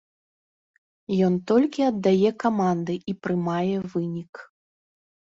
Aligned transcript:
Ён 1.27 1.33
толькі 1.51 1.81
аддае 1.91 2.29
каманды 2.45 2.93
і 3.13 3.15
прымае 3.27 3.75
вынік. 3.93 4.33